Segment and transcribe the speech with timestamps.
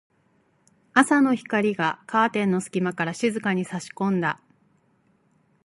[0.95, 4.41] 朝の光がカーテンの隙間から静かに差し込んだ。